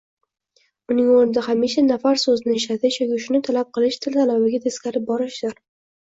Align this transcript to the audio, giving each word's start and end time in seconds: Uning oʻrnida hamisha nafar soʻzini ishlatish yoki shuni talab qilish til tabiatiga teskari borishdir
Uning 0.93 1.11
oʻrnida 1.17 1.43
hamisha 1.47 1.83
nafar 1.89 2.21
soʻzini 2.21 2.57
ishlatish 2.61 2.99
yoki 3.03 3.21
shuni 3.27 3.43
talab 3.51 3.71
qilish 3.81 4.01
til 4.07 4.19
tabiatiga 4.19 4.65
teskari 4.67 5.05
borishdir 5.13 5.57